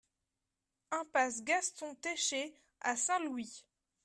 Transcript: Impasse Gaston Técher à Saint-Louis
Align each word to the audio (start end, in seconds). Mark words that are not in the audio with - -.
Impasse 0.91 1.41
Gaston 1.43 1.93
Técher 1.93 2.55
à 2.79 2.95
Saint-Louis 2.95 3.67